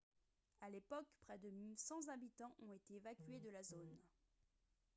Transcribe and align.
à 0.61 0.69
l'époque 0.71 1.05
près 1.19 1.37
de 1.37 1.53
100 1.77 2.09
habitants 2.09 2.55
ont 2.63 2.71
été 2.71 2.95
évacués 2.95 3.37
de 3.39 3.51
la 3.51 3.61
zone 3.61 3.99